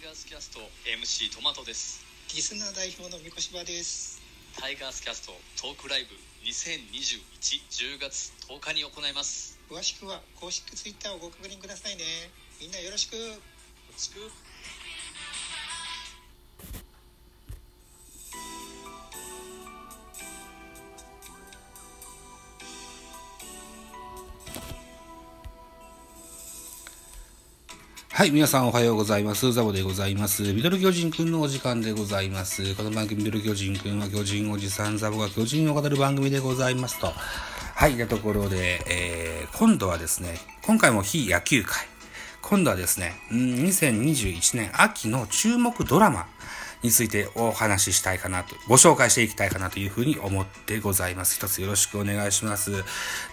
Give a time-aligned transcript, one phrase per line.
[0.00, 2.00] ガースキャスト MC トマトです。
[2.34, 4.16] リスナー代表のみこしばです。
[4.56, 9.60] タイガースキャストトークライブ202110月10日に行います。
[9.68, 12.32] 詳しくは公式ツイッターをご確認くださいね。
[12.64, 13.16] みんなよろしく。
[13.20, 13.36] よ
[13.92, 14.24] ろしく
[28.20, 29.50] はい、皆さんおはようございます。
[29.50, 30.42] ザボでございます。
[30.52, 32.74] ミドル巨人くんのお時間でございます。
[32.74, 37.14] この番組ミドル巨人くんは巨人おじさんザボが巨人を語る番組でございますと。
[37.14, 41.86] はい、なところで、えー、今度はですね、今回も非野球界。
[42.42, 46.26] 今度はですね、2021年秋の注目ドラマ
[46.82, 51.36] についてお話ししたいかなと、ご紹介していきたいかなというふうに思ってございます。
[51.36, 52.84] 一つよろしくお願いします。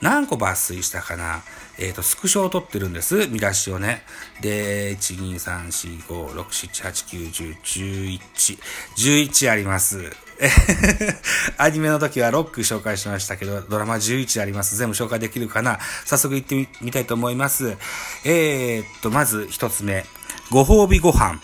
[0.00, 1.42] 何個抜粋したかな？
[1.78, 3.28] えっ、と、スクショを撮ってるんです。
[3.28, 4.02] 見出しをね。
[4.40, 8.58] で、1、2、3、4、5、6、7、8、9、10、11。
[8.96, 10.10] 11あります。
[11.56, 14.76] アニメの時は6紹介しましたけど、ドラマ11あります。
[14.76, 15.78] 全部紹介できるかな？
[16.04, 17.76] 早速行ってみみたいと思います。
[18.24, 20.04] えー、っと、まず一つ目。
[20.50, 21.40] ご褒美ご飯。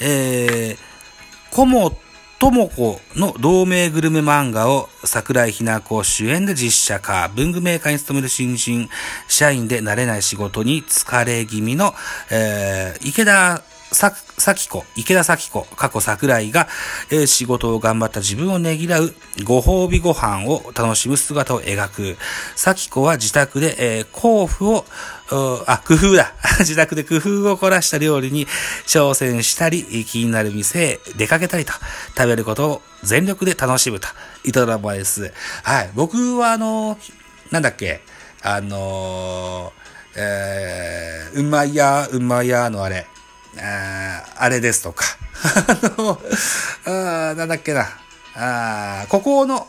[0.00, 0.93] えー、
[1.54, 1.92] コモ
[2.40, 8.88] ともこの同名グルメ漫画を桜井ひな子主演で実写化、文具メーカーに勤める新人、
[9.28, 11.94] 社員で慣れない仕事に疲れ気味の、
[12.32, 13.62] えー、池田
[13.94, 16.68] さ、咲子、池田咲子、過去桜井が、
[17.10, 19.14] えー仕事を頑張った自分をねぎらう
[19.44, 22.16] ご褒美ご飯を楽しむ姿を描く。
[22.56, 24.84] 咲子は自宅で、えー、甲府を、
[25.66, 26.34] あ、工夫だ。
[26.60, 28.46] 自宅で工夫を凝らした料理に
[28.86, 31.72] 挑戦したり、気になる店へ出かけたりと、
[32.16, 34.08] 食べることを全力で楽しむと、
[34.44, 35.32] いたドラマです。
[35.62, 35.90] はい。
[35.94, 36.98] 僕はあの、
[37.50, 38.02] なんだっけ、
[38.42, 39.84] あのー、
[40.16, 43.06] えー、うまいや、うまいやのあれ、
[43.60, 45.04] ああれですとか、
[45.96, 46.20] あの、
[46.86, 47.88] あなんだっけな、
[48.34, 49.66] あここの、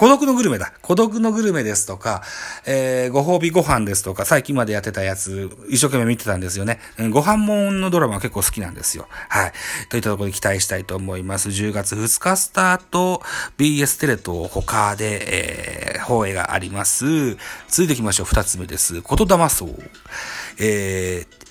[0.00, 0.72] 孤独のグルメだ。
[0.80, 2.22] 孤独のグルメですとか、
[2.64, 6.80] えー、ご褒美ご飯ですとか、最近までやってたやつ、一生懸命見てたんですよね。
[6.96, 9.08] うんご飯もんのドラマは結構好きなんですよ。
[9.28, 9.52] はい。
[9.90, 11.50] といったところに期待したいと思います。
[11.50, 13.20] 10月2日スタート、
[13.58, 17.34] BS テレと他で、えー、放映があります。
[17.68, 18.26] 続いていきましょう。
[18.26, 19.02] 二つ目です。
[19.02, 19.68] 言霊荘。
[20.58, 21.49] えー、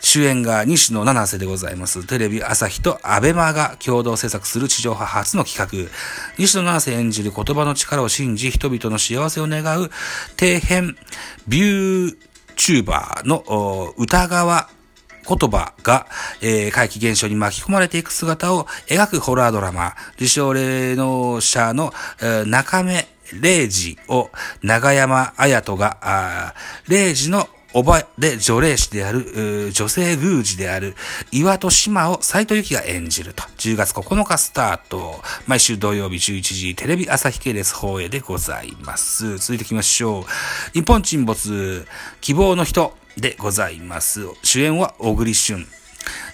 [0.00, 2.06] 主演が西野七瀬でございます。
[2.06, 5.90] テレビ朝日とアベマが共同制作する地上波初の企画。
[6.38, 9.90] 西野七瀬演じる言葉の力を信じ、人々の幸せを願う
[10.38, 10.96] 底辺
[11.46, 12.16] ビュー
[12.56, 14.68] チューバーの歌川
[15.28, 16.06] 言葉が、
[16.40, 23.06] えー、怪奇現象に巻き込まれていく姿を描くホラードラマ、自称霊能者の、えー中目
[23.42, 24.30] 霊児を
[24.62, 30.96] 長山綾人が、あー霊児のおばで女霊師である、女性宮司である
[31.30, 33.42] 岩戸島を斎藤由紀が演じると。
[33.58, 35.20] 10月9日スタート。
[35.46, 39.36] 毎週土曜日11時、テレビ朝日系列放映でございます。
[39.36, 40.24] 続いていきましょう。
[40.72, 41.86] 日本沈没、
[42.22, 44.26] 希望の人でございます。
[44.42, 45.66] 主演は小栗旬。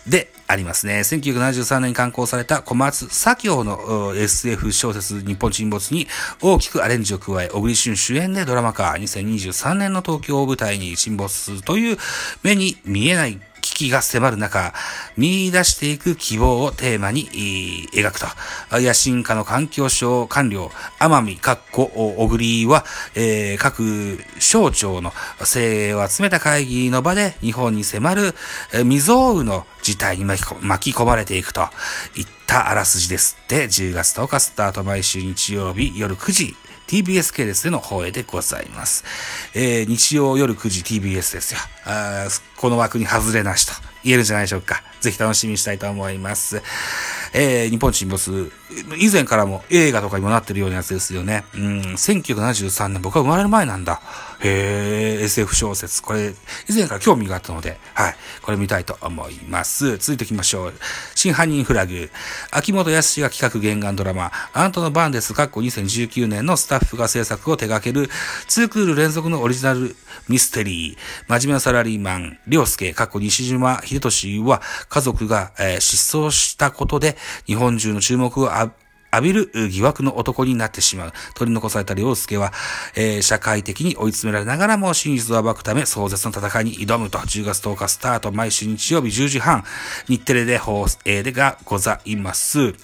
[0.06, 1.00] でありますね。
[1.00, 6.06] 1973年に刊行された小松左京の SF 小説日本沈没に
[6.43, 11.99] 大きくアレンジを加え、小栗旬主演でドラマ化、2023年の東京を舞台に沈没するという
[12.43, 13.41] 目に見えない
[13.75, 14.73] 危機が迫る中、
[15.17, 17.29] 見出していく希望をテーマに
[17.93, 18.27] 描くと。
[18.71, 20.71] 野心家の環境省官僚、
[21.01, 25.12] 天海かっこ小栗は、えー各省庁の
[25.43, 28.35] 精鋭を集めた会議の場で日本に迫る
[28.73, 31.62] 未曾有の事態に巻き巻き込まれていくと
[32.15, 34.85] いったあらすじですって、10月10日スタート。
[34.85, 36.55] 毎週日曜日夜9時、
[36.87, 39.05] TBS 系列での放映でございます。
[39.55, 41.61] えー日曜夜9時 TBS ですよ。
[41.87, 43.72] あこの枠に外れなしと
[44.03, 44.83] 言えるんじゃないでしょうか。
[45.00, 46.62] ぜひ楽しみにしたいと思います。
[47.33, 48.53] えー日本沈没、
[48.99, 51.44] 以前からも映画とかにもなってるようなやつですよね。
[51.55, 54.00] うん、1973年、僕は生まれる前なんだ。
[54.44, 56.03] へー SF 小説。
[56.03, 56.34] これ、
[56.69, 59.96] 以前から興味があったので、はい、これ見たいと思います。
[59.96, 60.75] 続いていきましょう。
[61.14, 62.11] 真犯人フラグ。
[62.50, 68.11] 秋元康が企画原案ドラマ、あなたの番です、過去2019年のスタッフが制作を手掛ける、
[68.49, 69.96] 2クール連続のオリジナル
[70.29, 70.97] ミステリー。
[71.29, 77.17] 真面目なサラリーマン、良介、過去西島秀俊は、家族が、えー失踪したことで、
[77.47, 78.50] 日本中の注目を
[79.16, 81.12] 浴びる疑惑の男になってしまう。
[81.34, 82.52] 取り残された良介は、
[82.94, 89.64] えー社会的に追い詰められながらも真実を暴くため壮絶な戦いに挑むと、10月10日スタート、毎週日曜日10時半、
[90.08, 92.75] 日テレで放映でがございます。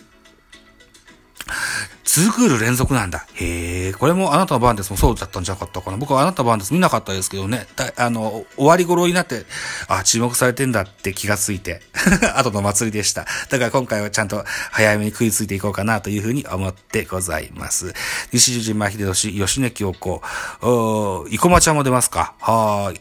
[2.19, 3.25] 2クール連続なんだ。
[3.35, 5.97] へえ、これもあなたの番ですもそうだったんじゃなかったかな。
[5.97, 7.69] 僕はあなたの番です見なかったですけどね。
[7.97, 9.45] あの、終わり頃になって、
[9.87, 11.83] あ、注目されてんだって気がついて、
[12.35, 13.27] 後の祭りでした。
[13.49, 17.95] だから今回はちゃんと早めに食いついていこうかなというふうに思ってございます。
[18.33, 20.21] 西十島秀吉、吉根京子、
[20.63, 22.35] お生駒ちゃんも出ますか？
[22.41, 23.01] はい。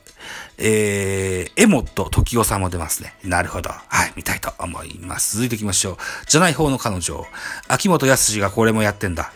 [0.62, 3.14] えー、エモと時代さんも出ますね。
[3.24, 3.70] なるほど。
[3.70, 5.38] はい、見たいと思います。
[5.38, 5.98] 続いていきましょう。
[6.28, 7.26] じゃない方の彼女。
[7.70, 9.32] 秋元康がこれもやっててんだ。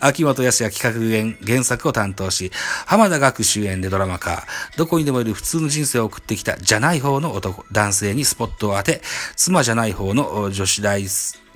[0.00, 2.50] 秋元康が企画原原作を担当し、
[2.86, 4.44] 浜田学主演でドラマ化。
[4.76, 9.02] どこにでもいる普通の人生を送ってきたじゃない方の男、男性にスポットを当て、
[9.36, 11.06] 妻じゃない方の女子大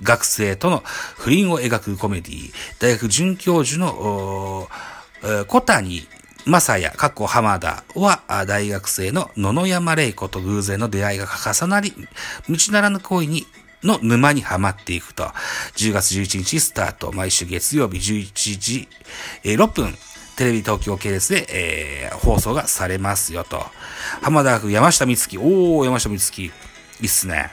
[0.01, 2.53] 学生との不倫を描くコメディ。
[2.79, 4.69] 大学准教授の、
[5.47, 6.07] 小谷
[6.45, 11.93] マサヤ、過去浜田は大学生の野々山玲子と偶然の出会いが重なり、
[12.49, 13.45] 道ならぬ恋に
[13.83, 15.23] の沼にはまっていくと、
[15.75, 18.87] 10月11日スタート、毎週月曜日11時、
[19.43, 19.95] え6分、
[20.39, 23.61] テレビ東京系列で、えー、放送がされますよと。
[24.21, 26.51] 浜田区山下美月、おー、山下美月、い
[27.01, 27.51] いっすね。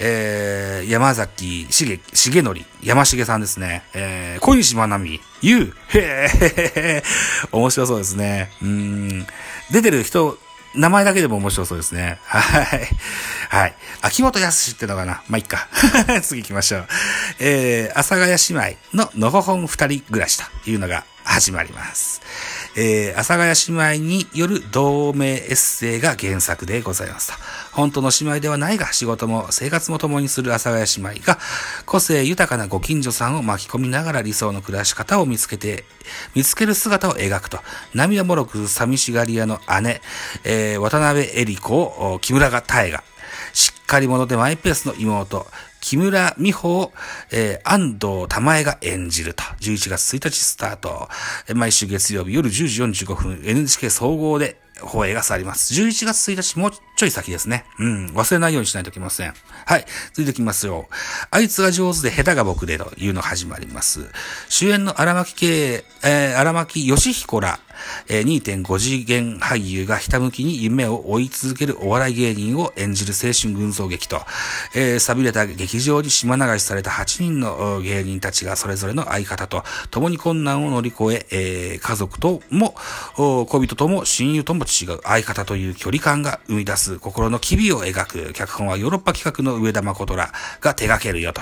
[0.00, 3.82] えー、山崎しげ、しげのり、山重さんですね。
[3.92, 7.02] えー、小西まなみ、ゆう、へー、
[7.50, 8.50] 面白そうですね。
[8.62, 9.26] うん。
[9.72, 10.38] 出てる人、
[10.74, 12.18] 名前だけでも面白そうですね。
[12.24, 12.88] はい。
[13.48, 13.74] はい。
[14.02, 15.68] 秋元康ってのかなまあ、いっか。
[16.22, 16.88] 次行きましょう。
[17.40, 22.22] えー、阿佐ヶ谷姉妹ののほほん二人暮らしというのが始まります。
[22.74, 27.38] えー、阿佐ヶ谷姉妹による同名エッセイが原作でございますと。
[27.72, 31.38] 本当の姉妹ではないが、仕事も生活も共にする阿佐ヶ谷姉妹が、
[31.86, 35.84] 個性豊かなご近所さんを巻き込みながら理想の暮らし方を見つけて、
[36.34, 37.58] 見つける姿を描くと。
[37.94, 40.00] 涙もろく寂しがり屋の姉、
[40.44, 43.04] えー、渡辺恵里子を木村が大河。
[43.52, 45.46] しっかり者でマイペースの妹、
[45.80, 46.92] 木村美穂、
[47.30, 49.42] えー、安藤玉江が演じると。
[49.60, 51.08] 11月1日スタート。
[51.54, 55.74] 毎週月曜日夜10時45分 NHK 総合で放映がされます。
[55.74, 57.64] 11月1日、もうちょい先ですね。
[57.78, 58.06] うん。
[58.08, 59.34] 忘れないようにしないといけません。
[59.66, 59.84] はい。
[60.12, 60.88] 続いていきますよ。
[61.30, 64.06] あいつが上手で下手が僕でというのが始まります。
[64.48, 67.58] 主演の荒牧系、えー、荒牧義彦ら、
[68.08, 74.20] 2.5次元俳優がひたむきに夢を追い続けるお笑い芸人を演じる青春群像劇と、
[74.74, 82.74] えー、錆びれた劇場に島流しされた8人の芸人たちがそれぞれの相方と共に困難を乗り越え、えー、家族とも、
[83.16, 91.40] 恋人とも親友とも違う相方という距離感が生み出す心の機微を描く脚本はヨーロッパ企画の上田誠らが手掛けるよと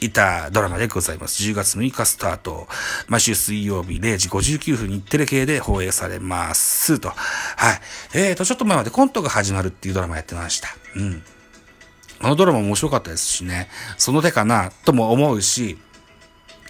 [0.00, 1.42] いったドラマでございます。
[1.42, 2.66] 10月6日スタート。
[3.08, 6.98] 毎週水曜日0時59分日テレ系で放放映されます。
[6.98, 7.10] と。
[7.10, 7.14] は
[7.72, 7.80] い。
[8.14, 10.68] えーと、ちょっと前までコントが始まるっていうドラマやってました。
[10.96, 11.22] うん。
[12.18, 13.68] あのドラマ面白かったですしね。
[13.98, 15.78] その手かなとも思うし、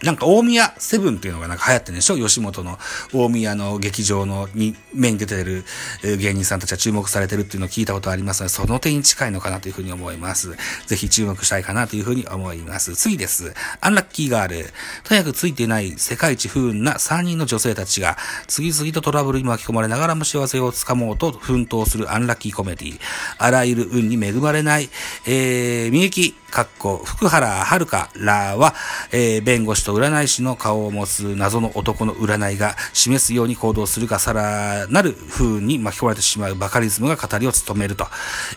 [0.03, 2.17] なんか大宮セブンっていうのがなんか流行ってるんでしょ？
[2.17, 2.79] 吉本の
[3.13, 5.65] 大宮の劇場のに、目に出てる
[6.03, 10.57] 芸人さんたちは注目されてるっていうのを聞いたことありますので、その点に近いのかなというふうに思います。
[10.87, 12.95] ぜひ注目したいかなというふうに思います。
[12.97, 13.55] 次です。
[13.81, 14.67] アンラッキーガール。
[15.05, 18.17] とにかくついてない世界一不運な3人の女性たちが、
[18.47, 23.01] 次々とトラブルに巻き込まれながらも幸せをつかもうと奮闘するアンラッキーコメディ。
[23.39, 24.89] あらゆる運に恵まれない、
[25.27, 28.75] えー、みゆき、かっこ、福原遥らは、
[29.13, 38.07] えー、弁護士と占い師の顔を持つ謎の男の占いが示すように行動するがさらなる風に巻き込まれてしまうバカリズムが語りを務めると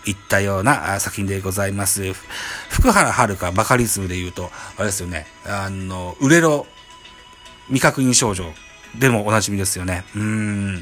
[0.08, 2.14] いったような作品でございます。
[2.69, 6.66] 福原遥バカリズムで言うと、あれですよね、あの、売れろ
[7.68, 8.52] 未確認症状
[8.98, 10.04] でもおなじみですよね。
[10.16, 10.80] うん。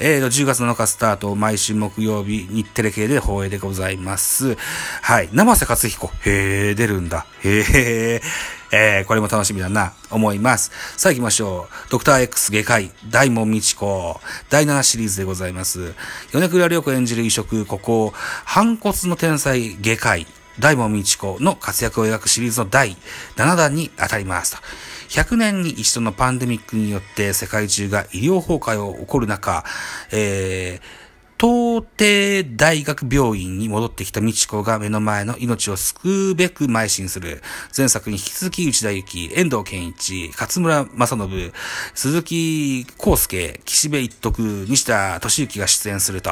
[0.00, 4.56] えーと、10月7日スタート、毎週木曜日、日テレ系で放映でございます。
[5.02, 5.28] はい。
[5.32, 6.08] 生瀬勝彦。
[6.24, 7.26] へー、出るんだ。
[7.42, 8.58] へー。
[8.70, 10.70] えー、これも楽しみだな、思います。
[10.98, 11.90] さあ行きましょう。
[11.90, 15.94] ドクター X 外科医、大門美智子、第7シリーズでございます。
[16.32, 18.12] 米倉涼子演じる異色、ここ、
[18.44, 20.26] 反骨の天才外科医、
[20.58, 22.96] 大門美智子の活躍を描くシリーズの第
[23.36, 24.62] 7弾に当たりますと。
[25.08, 29.64] 100年に一度のパンデミックによって世界中が医療崩壊を起こる中、
[30.12, 31.08] えー
[31.40, 37.42] 東帝大学病院に戻ってきた美智子が目の前の命を救うべく邁進する。
[37.76, 41.52] 前作に引き続き内田有紀、遠藤健一、勝村正信、
[41.94, 46.30] 鈴木康介、岸辺一徳、西田敏行が出演すると。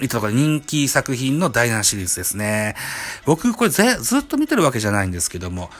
[0.00, 2.74] いったところ人気作品の第7シリーズですね。
[3.26, 3.82] 僕、これず
[4.18, 5.70] っと見てるわけじゃないんですけども、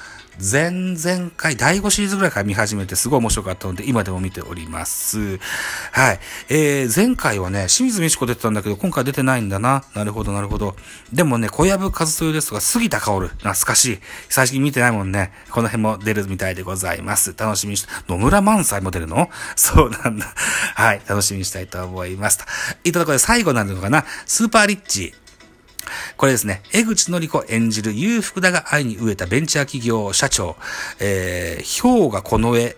[0.41, 5.39] 前々回、第5シリーズぐらいから見始めてすごい面白かったので、今でも見ております。
[5.91, 6.21] はい。
[6.49, 9.83] えー、前回はね、清水美智子出てたんだけど、今回出てないんだな。
[9.95, 10.77] なるほど、なるほど。
[11.13, 13.99] でもね、小籔和豊ですとか、杉田薫、懐かしい。
[14.29, 15.33] 最近見てないもんね。
[15.51, 17.35] この辺も出るみたいでございます。
[17.37, 19.29] 楽しみにして、野村萬斎も出るの？
[19.57, 20.33] そうなんだ。
[20.75, 21.03] はい。
[21.09, 22.39] 楽しみにしたいと思います。
[22.39, 22.45] と
[22.85, 24.05] いったとこで最後になるのかな？
[24.25, 25.15] スーパーリッチ。
[26.17, 30.57] これですね、江口のり子演じる裕福だが愛に飢えたベンチャー企業社長、
[31.01, 32.77] えー、氷河この絵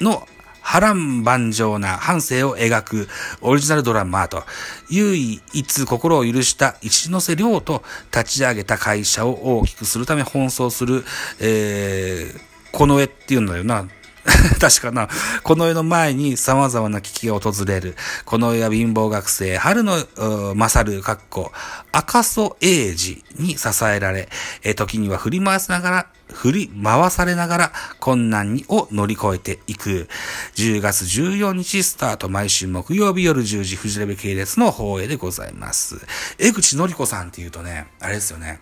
[0.00, 0.26] の
[0.64, 3.08] 波乱万丈な半生を描く
[3.42, 4.42] オリジナルドラマと、
[4.90, 11.04] 唯一心を許した一ノ瀬亮と立ち上げた会社を大きくするため奔走する、
[11.40, 12.40] えー、
[12.72, 13.86] この絵っていうんだよな。
[14.58, 15.08] 確かな。
[15.42, 17.96] この世の前に様々な危機が訪れる。
[18.24, 20.06] この世は貧乏学生、春の
[20.54, 21.52] 勝る、かっこ、
[21.92, 24.28] 赤楚英治に支えられ、
[24.62, 30.08] え時には振り回しながら、振り回されながら困難を乗り越えていく。
[30.54, 36.00] 10月14日スタート、毎週木曜日夜10時、フジレベ系列の放映でございます。
[36.38, 38.60] 江口のり子さんっていうとね、あれですよね。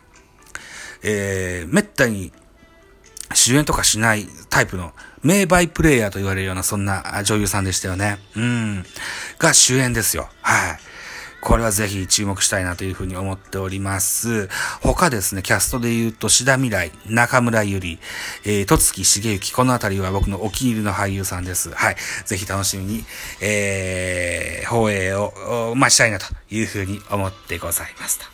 [1.05, 2.33] えー、めったに
[3.35, 8.19] 主演とかしないタイプの名バイプレイヤーと言われるようなそんな女優さんでしたよね。
[8.37, 8.85] うん。
[9.39, 10.29] が主演ですよ。
[10.43, 10.93] はい。
[11.43, 14.49] これはぜひ注目したいなというふうに思っております。
[14.81, 17.99] 他ですね、キャストで言うと、志田未来、中村ゆり、
[18.45, 21.71] えー、戸月重幸、このあたりは僕のお気に入りの俳優さんです。
[21.71, 21.97] はい。
[22.27, 23.05] ぜひ楽しみに、
[23.41, 28.32] えー、放映を、まあ、したいなというふうに思ってございますと。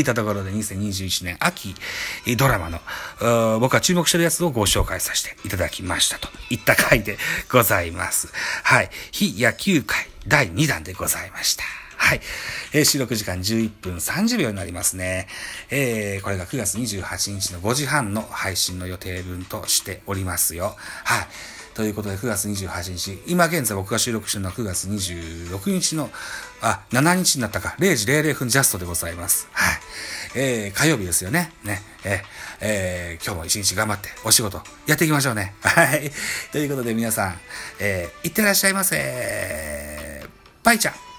[0.00, 0.02] い。
[0.02, 1.74] いったところで2021年秋
[2.36, 2.80] ドラマの
[3.60, 7.18] 僕が注目してるやつをご紹介させていただきましたといった回で
[7.50, 8.32] ございます。
[8.64, 8.90] はい。
[9.12, 11.64] 非野球界第2弾でございました。
[11.96, 12.20] はい。
[12.72, 15.28] えー、収録時間11分30秒になりますね。
[15.70, 20.76] えー、これが9月28日の5時半の配信の予定分としておりますよ。
[21.04, 21.26] はい。
[21.74, 26.10] ということで、9月28日、今現在僕が収録してるのは9月26日の、
[26.60, 29.48] あ、7日になったか、0時00分ジャストでございます。
[29.52, 29.80] はい。
[30.34, 31.52] えー、火曜日ですよね。
[31.64, 31.82] ね。
[32.04, 32.22] え
[32.60, 35.54] えー、今日も一日頑張ってお仕事やっていきましょうね。
[35.60, 36.10] はい。
[36.52, 37.34] ということで皆さん、
[37.78, 40.26] えー、いってらっしゃいませ。
[40.62, 41.09] バイちゃん。